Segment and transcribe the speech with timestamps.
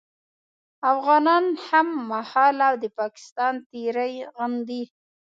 [0.93, 4.83] افغانان هممهاله د پاکستان تېری غندي